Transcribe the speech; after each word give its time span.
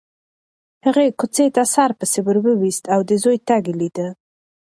هغې 0.85 1.07
کوڅې 1.19 1.45
ته 1.55 1.63
سر 1.73 1.91
پسې 1.99 2.19
وروایست 2.23 2.83
او 2.93 2.99
د 3.09 3.11
زوی 3.23 3.37
تګ 3.47 3.63
یې 3.69 3.75
لیده. 3.81 4.07